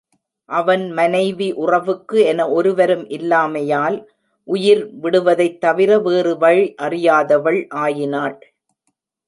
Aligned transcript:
அவன் 0.49 0.91
மனைவி 0.91 1.49
உறவுக்கு 1.55 2.17
என 2.21 2.49
ஒருவரும் 2.49 3.03
இல்லாமையால் 3.09 3.97
உயிர் 4.47 4.83
விடுவதைத் 5.01 5.59
தவிர 5.59 5.99
வேறு 5.99 6.37
வழி 6.37 6.75
அறியாதவள் 6.81 7.61
ஆயினாள். 7.69 8.37